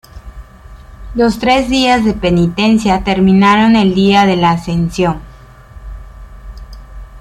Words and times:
Los 1.13 1.37
tres 1.37 1.69
días 1.69 2.03
de 2.03 2.13
penitencia 2.15 3.03
terminaron 3.03 3.75
el 3.75 3.93
día 3.93 4.25
de 4.25 4.35
la 4.35 4.49
Ascensión. 4.49 5.21